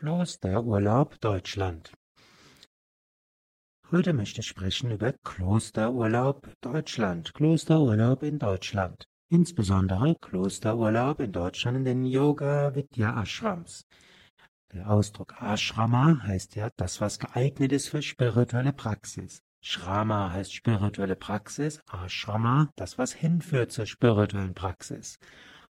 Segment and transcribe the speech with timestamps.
[0.00, 1.92] Klosterurlaub Deutschland.
[3.90, 11.84] Heute möchte ich sprechen über Klosterurlaub Deutschland, Klosterurlaub in Deutschland, insbesondere Klosterurlaub in Deutschland in
[11.84, 13.84] den Yoga Vidya Ashrams.
[14.72, 19.42] Der Ausdruck Ashrama heißt ja das, was geeignet ist für spirituelle Praxis.
[19.60, 25.18] Shrama heißt spirituelle Praxis, Ashrama das, was hinführt zur spirituellen Praxis.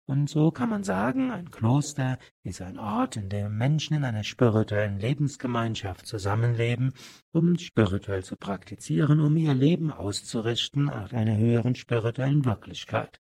[0.06, 4.24] Und so kann man sagen, ein Kloster ist ein Ort, in dem Menschen in einer
[4.24, 6.92] spirituellen Lebensgemeinschaft zusammenleben,
[7.32, 13.20] um spirituell zu praktizieren, um ihr Leben auszurichten nach einer höheren spirituellen Wirklichkeit.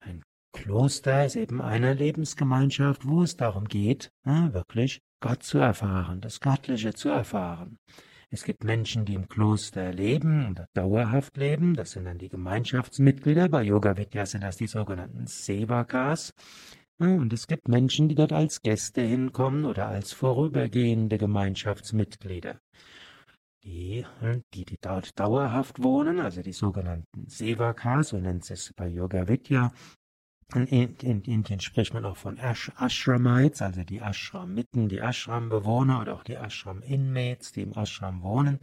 [0.00, 6.40] Ein Kloster ist eben eine Lebensgemeinschaft, wo es darum geht, wirklich Gott zu erfahren, das
[6.40, 7.78] Göttliche zu erfahren.
[8.28, 11.74] Es gibt Menschen, die im Kloster leben und dauerhaft leben.
[11.74, 13.48] Das sind dann die Gemeinschaftsmitglieder.
[13.48, 16.32] Bei Yoga Vidya sind das die sogenannten Sevakas.
[16.98, 22.58] Und es gibt Menschen, die dort als Gäste hinkommen oder als vorübergehende Gemeinschaftsmitglieder.
[23.62, 24.04] Die,
[24.54, 29.72] die, die dort dauerhaft wohnen, also die sogenannten Sevakas, so nennt es bei Yoga Vidya,
[30.54, 36.14] in, in Indien spricht man auch von Ash Ashramites, also die Ashramiten, die Ashram-Bewohner oder
[36.14, 38.60] auch die Ashram-Inmates, die im Ashram wohnen.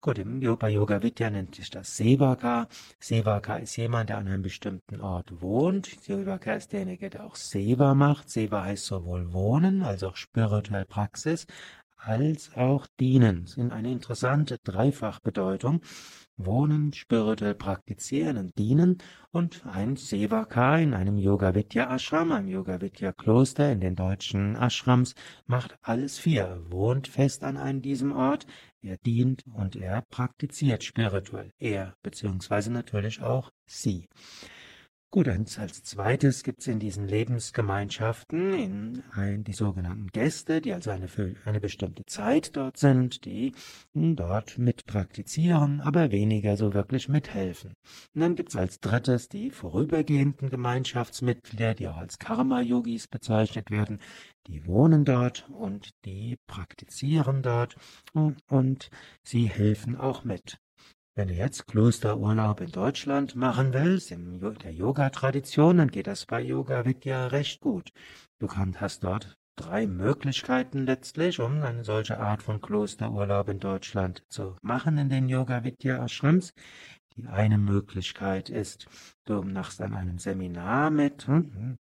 [0.00, 2.68] Gut, im, bei Yoga Vidya nennt sich das Sevaka.
[3.00, 5.86] Sevaka ist jemand, der an einem bestimmten Ort wohnt.
[6.00, 8.30] Sevaka ist derjenige, der auch Seva macht.
[8.30, 11.46] Seva heißt sowohl wohnen als auch spirituelle Praxis
[12.06, 13.42] als auch dienen.
[13.42, 15.80] Das sind eine interessante Dreifachbedeutung.
[16.38, 18.98] Wohnen, spirituell praktizieren und dienen
[19.32, 24.54] und ein Sevaka in einem Yoga Vidya Ashram, einem Yoga Vidya Kloster in den deutschen
[24.54, 25.14] Ashrams
[25.46, 26.42] macht alles vier.
[26.42, 28.46] Er wohnt fest an einem diesem Ort,
[28.82, 31.52] er dient und er praktiziert spirituell.
[31.58, 34.06] Er beziehungsweise natürlich auch sie.
[35.12, 40.90] Gut, als zweites gibt es in diesen Lebensgemeinschaften in ein, die sogenannten Gäste, die also
[40.90, 43.52] eine, für eine bestimmte Zeit dort sind, die
[43.94, 47.74] dort mit praktizieren, aber weniger so wirklich mithelfen.
[48.14, 54.00] Und dann gibt es als drittes die vorübergehenden Gemeinschaftsmitglieder, die auch als Karma-Yogis bezeichnet werden.
[54.48, 57.76] Die wohnen dort und die praktizieren dort
[58.12, 58.90] und
[59.22, 60.58] sie helfen auch mit.
[61.18, 66.42] Wenn du jetzt Klosterurlaub in Deutschland machen willst, in der Yoga-Tradition, dann geht das bei
[66.42, 67.90] Yoga Vidya recht gut.
[68.38, 74.24] Du kannst, hast dort drei Möglichkeiten letztlich, um eine solche Art von Klosterurlaub in Deutschland
[74.28, 76.52] zu machen in den Yoga Vidya Ashrams.
[77.16, 78.86] Die eine Möglichkeit ist,
[79.24, 81.76] du machst an einem Seminar mit, hm, hm,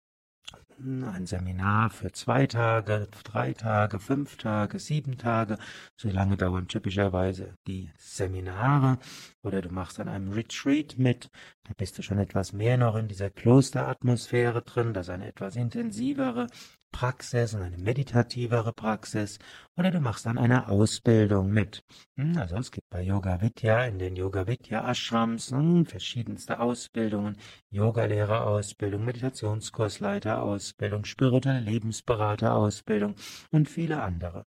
[0.78, 5.58] ein Seminar für zwei Tage, drei Tage, fünf Tage, sieben Tage.
[5.96, 8.98] So lange dauern typischerweise die Seminare.
[9.42, 11.30] Oder du machst an einem Retreat mit.
[11.64, 14.94] Da bist du schon etwas mehr noch in dieser Klosteratmosphäre drin.
[14.94, 16.46] Das ist eine etwas intensivere
[16.92, 19.38] Praxis und eine meditativere Praxis
[19.76, 21.84] oder du machst dann eine Ausbildung mit.
[22.16, 27.36] Hm, also es gibt bei Yoga Vidya in den Yoga Vidya Ashrams hm, verschiedenste Ausbildungen,
[27.70, 33.14] Yogalehrerausbildung, Meditationskursleiterausbildung, spirituelle Lebensberaterausbildung
[33.50, 34.44] und viele andere.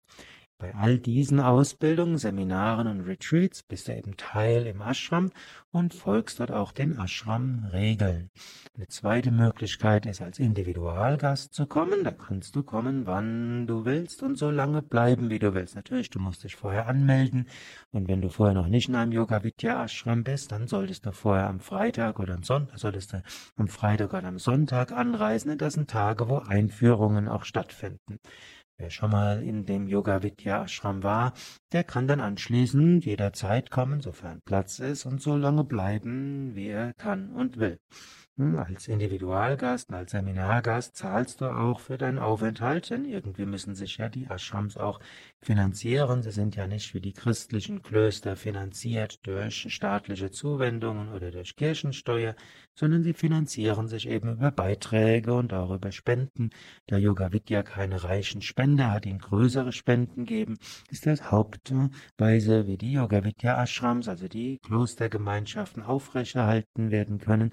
[0.62, 5.32] Bei all diesen Ausbildungen, Seminaren und Retreats bist du eben Teil im Ashram
[5.72, 8.30] und folgst dort auch den Ashram-Regeln.
[8.76, 12.04] Eine zweite Möglichkeit ist, als Individualgast zu kommen.
[12.04, 15.76] Da kannst du kommen, wann du willst und so lange bleiben, wie du willst.
[15.76, 17.48] Natürlich, du musst dich vorher anmelden
[17.90, 21.12] und wenn du vorher noch nicht in einem Yoga Vidya Ashram bist, dann solltest du
[21.12, 23.24] vorher am Freitag oder am Sonntag, solltest du
[23.58, 25.58] am Freitag oder am Sonntag anreisen.
[25.58, 28.20] Das sind Tage, wo Einführungen auch stattfinden.
[28.82, 31.34] Wer schon mal in dem Yoga Vidya Ashram war,
[31.72, 36.94] der kann dann anschließend jederzeit kommen, sofern Platz ist, und so lange bleiben, wie er
[36.96, 37.80] kann und will.
[38.42, 44.10] Als Individualgast, als Seminargast zahlst du auch für deinen Aufenthalt, denn irgendwie müssen sich ja
[44.10, 45.00] die Ashrams auch
[45.44, 46.24] finanzieren.
[46.24, 52.36] Sie sind ja nicht wie die christlichen Klöster finanziert durch staatliche Zuwendungen oder durch Kirchensteuer,
[52.74, 56.50] sondern sie finanzieren sich eben über Beiträge und auch über Spenden.
[56.88, 60.58] Da Yoga Vidya keine reichen Spender hat, ihnen größere Spenden geben,
[60.90, 67.52] ist das Hauptweise, wie die Yoga Vidya Ashrams, also die Klostergemeinschaften aufrechterhalten werden können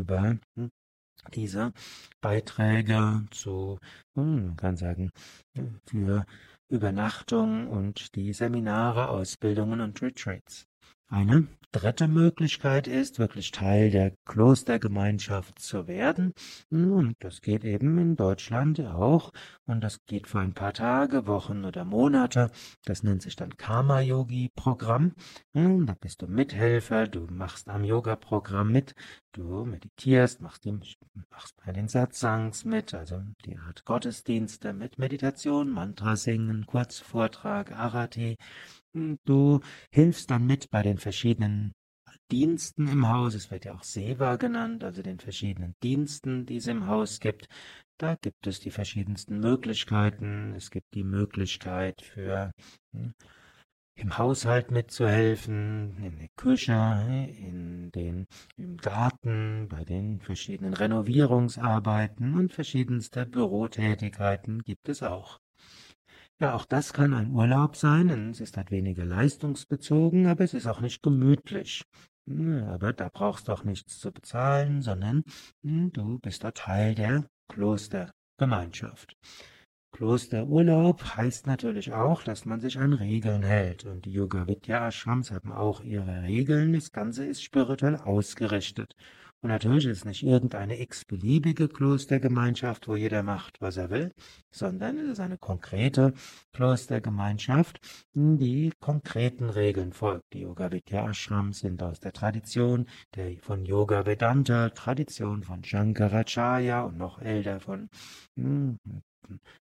[0.00, 0.38] über
[1.34, 1.72] diese
[2.20, 3.78] Beiträge zu,
[4.14, 5.10] hm, man kann sagen,
[5.86, 6.26] für
[6.68, 10.66] Übernachtung und die Seminare, Ausbildungen und Retreats.
[11.12, 16.32] Eine dritte Möglichkeit ist, wirklich Teil der Klostergemeinschaft zu werden.
[16.70, 19.30] Und das geht eben in Deutschland auch.
[19.66, 22.50] Und das geht für ein paar Tage, Wochen oder Monate.
[22.86, 25.12] Das nennt sich dann Karma-Yogi-Programm.
[25.52, 28.94] Da bist du Mithelfer, du machst am Yoga-Programm mit,
[29.32, 30.78] du meditierst, machst, die,
[31.28, 38.38] machst bei den Satsangs mit, also die Art Gottesdienste mit Meditation, Mantra singen, Kurzvortrag, Arati.
[39.24, 39.60] Du
[39.90, 41.72] hilfst dann mit bei den verschiedenen
[42.30, 43.34] Diensten im Haus.
[43.34, 47.46] Es wird ja auch Seva genannt, also den verschiedenen Diensten, die es im Haus gibt.
[47.98, 50.54] Da gibt es die verschiedensten Möglichkeiten.
[50.56, 52.52] Es gibt die Möglichkeit für
[52.94, 53.12] hm,
[53.96, 58.26] im Haushalt mitzuhelfen, in der Küche, in den,
[58.56, 65.41] im Garten, bei den verschiedenen Renovierungsarbeiten und verschiedenste Bürotätigkeiten gibt es auch.
[66.42, 70.66] Ja, auch das kann ein Urlaub sein, es ist halt weniger leistungsbezogen, aber es ist
[70.66, 71.84] auch nicht gemütlich.
[72.66, 75.22] Aber da brauchst du auch nichts zu bezahlen, sondern
[75.62, 79.16] hm, du bist da Teil der Klostergemeinschaft.
[79.92, 83.84] Klosterurlaub heißt natürlich auch, dass man sich an Regeln hält.
[83.84, 86.72] Und die Yoga Vidya Ashrams haben auch ihre Regeln.
[86.72, 88.96] Das Ganze ist spirituell ausgerichtet.
[89.42, 94.14] Und natürlich ist es nicht irgendeine x-beliebige Klostergemeinschaft, wo jeder macht, was er will,
[94.52, 96.14] sondern es ist eine konkrete
[96.52, 97.80] Klostergemeinschaft,
[98.14, 100.32] die konkreten Regeln folgt.
[100.32, 102.86] Die Yoga Vidya Ashrams sind aus der Tradition
[103.16, 107.90] der, von Yoga Vedanta, Tradition von Shankaracharya und noch älter von
[108.36, 108.78] hm,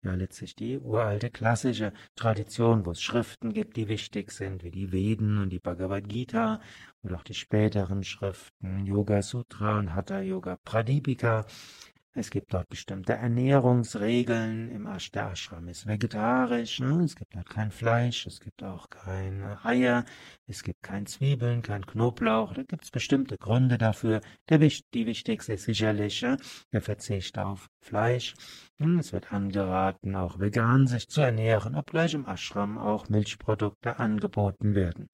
[0.02, 4.92] ja letztlich die uralte klassische Tradition, wo es Schriften gibt, die wichtig sind, wie die
[4.92, 6.60] Veden und die Bhagavad Gita
[7.02, 11.46] und auch die späteren Schriften Yoga Sutra und Hatha Yoga Pradipika.
[12.16, 14.70] Es gibt dort bestimmte Ernährungsregeln.
[14.70, 16.78] Im Ashram ist vegetarisch.
[16.78, 17.02] Ne?
[17.02, 20.04] Es gibt dort kein Fleisch, es gibt auch keine Eier,
[20.46, 22.54] es gibt kein Zwiebeln, kein Knoblauch.
[22.54, 24.20] Da gibt es bestimmte Gründe dafür.
[24.48, 26.24] Der, die wichtigste ist sicherlich
[26.72, 28.34] der Verzicht auf Fleisch.
[28.78, 34.76] Hm, es wird angeraten, auch vegan sich zu ernähren, obgleich im Ashram auch Milchprodukte angeboten
[34.76, 35.08] werden.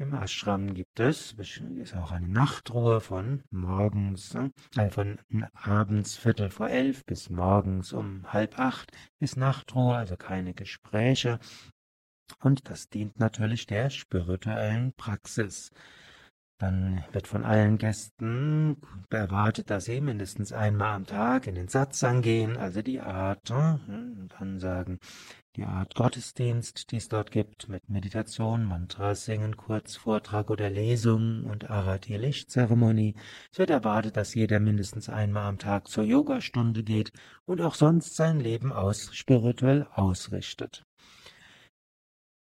[0.00, 4.32] Im Ashram gibt es, ist auch eine Nachtruhe von morgens,
[4.76, 5.18] äh, von
[5.54, 11.40] abends Viertel vor elf bis morgens um halb acht ist Nachtruhe, also keine Gespräche.
[12.38, 15.70] Und das dient natürlich der spirituellen Praxis.
[16.58, 18.78] Dann wird von allen Gästen
[19.10, 24.28] erwartet, dass sie mindestens einmal am Tag in den Satsang gehen, also die Art, hm,
[24.36, 24.98] dann sagen,
[25.54, 31.70] die Art Gottesdienst, die es dort gibt, mit Meditation, Mantra singen, Kurzvortrag oder Lesung und
[31.70, 33.14] Arati Lichtzeremonie.
[33.52, 37.12] Es wird erwartet, dass jeder mindestens einmal am Tag zur Yogastunde geht
[37.44, 40.84] und auch sonst sein Leben aus spirituell ausrichtet.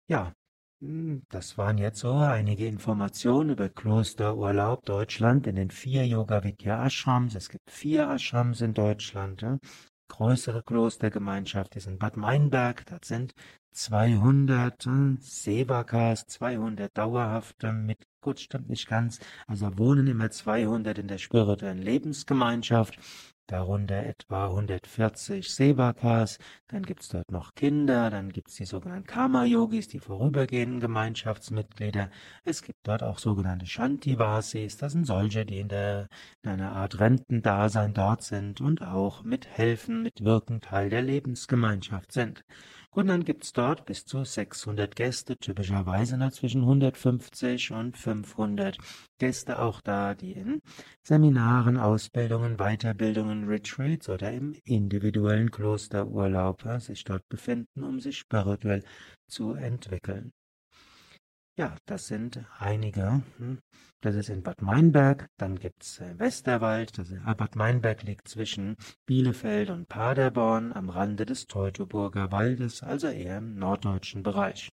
[0.07, 0.33] Ja,
[0.79, 7.33] das waren jetzt so einige Informationen über Klosterurlaub Deutschland in den vier Yoga Vidya Ashrams.
[7.33, 9.41] Es gibt vier Ashrams in Deutschland.
[9.41, 9.57] Ja.
[10.07, 12.85] Größere Klostergemeinschaft ist in Bad Meinberg.
[12.85, 13.33] Das sind
[13.71, 19.19] 200 hm, Sevakas, 200 dauerhafte mit gut, stimmt nicht ganz.
[19.47, 22.99] Also wohnen immer 200 in der spirituellen Lebensgemeinschaft
[23.47, 29.99] darunter etwa 140 Sevakas, dann gibt's dort noch Kinder, dann gibt's die sogenannten Karma-Yogis, die
[29.99, 32.09] vorübergehenden Gemeinschaftsmitglieder.
[32.43, 36.07] Es gibt dort auch sogenannte Shantivasis, das sind solche, die in, der,
[36.43, 42.43] in einer Art Rentendasein dort sind und auch mithelfen, mitwirken, Teil der Lebensgemeinschaft sind.
[42.97, 48.79] Und dann gibt's dort bis zu 600 Gäste, typischerweise zwischen 150 und 500
[49.19, 50.63] Gäste auch da, die in
[51.03, 58.83] Seminaren, Ausbildungen, Weiterbildungen, Retreats oder im individuellen Klosterurlaub sich dort befinden, um sich spirituell
[59.27, 60.33] zu entwickeln.
[61.57, 63.23] Ja, das sind einige.
[63.39, 63.57] Hm.
[64.01, 65.27] Das ist in Bad Meinberg.
[65.37, 66.95] Dann gibt's äh, Westerwald.
[66.99, 72.83] Das ist, äh, Bad Meinberg liegt zwischen Bielefeld und Paderborn am Rande des Teutoburger Waldes,
[72.83, 74.71] also eher im norddeutschen Bereich.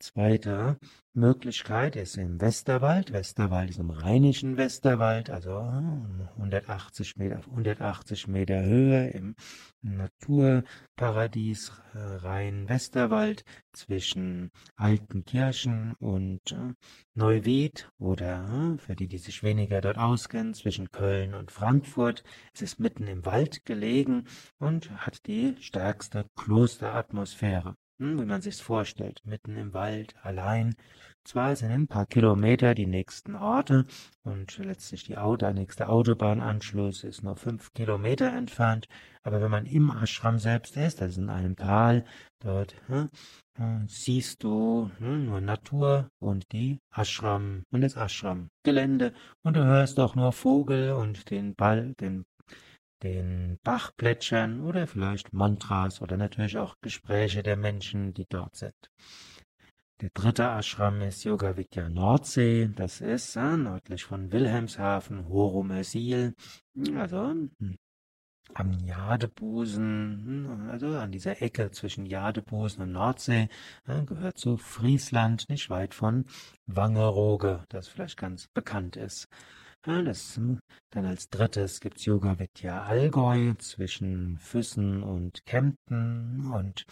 [0.00, 0.78] Zweite
[1.12, 3.12] Möglichkeit ist im Westerwald.
[3.12, 9.34] Westerwald ist im rheinischen Westerwald, also 180 Meter, 180 Meter Höhe im
[9.82, 16.72] Naturparadies äh, Rhein-Westerwald zwischen Altenkirchen und äh,
[17.12, 22.24] Neuwied oder äh, für die, die sich weniger dort auskennen, zwischen Köln und Frankfurt.
[22.54, 24.24] Es ist mitten im Wald gelegen
[24.58, 27.76] und hat die stärkste Klosteratmosphäre.
[28.00, 30.74] Wie man sich's vorstellt, mitten im Wald, allein.
[31.22, 33.84] Zwar sind ein paar Kilometer die nächsten Orte
[34.22, 38.88] und letztlich die Auto, der nächste Autobahnanschluss ist nur fünf Kilometer entfernt,
[39.22, 42.06] aber wenn man im Ashram selbst ist, ist in einem Tal,
[42.38, 43.10] dort hm,
[43.56, 50.00] hm, siehst du hm, nur Natur und die Ashram und das Ashram-Gelände und du hörst
[50.00, 52.24] auch nur Vogel und den Ball, den
[53.02, 58.90] den Bach plätschern oder vielleicht Mantras oder natürlich auch Gespräche der Menschen, die dort sind.
[60.00, 62.70] Der dritte Ashram ist Yoga Vidya Nordsee.
[62.74, 66.34] Das ist äh, nördlich von Wilhelmshaven, Horumersiel,
[66.96, 67.76] also hm,
[68.54, 73.50] am Jadebusen, hm, also an dieser Ecke zwischen Jadebusen und Nordsee,
[73.86, 76.24] äh, gehört zu Friesland, nicht weit von
[76.66, 79.28] Wangerooge, das vielleicht ganz bekannt ist.
[79.82, 80.38] Das,
[80.90, 86.84] dann als drittes gibt's Yoga Vidya Allgäu zwischen Füssen und Kempten und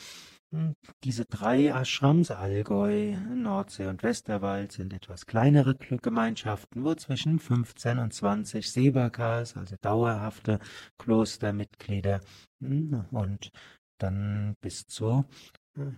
[0.52, 7.98] hm, diese drei Ashrams, Allgäu, Nordsee und Westerwald, sind etwas kleinere Gemeinschaften, wo zwischen 15
[7.98, 10.58] und 20 Sebakas, also dauerhafte
[10.96, 12.22] Klostermitglieder,
[12.62, 13.50] hm, und
[13.98, 15.26] dann bis zu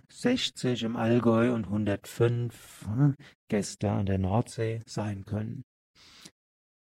[0.09, 3.15] 60 im Allgäu und 105 hm,
[3.47, 5.63] Gäste an der Nordsee sein können.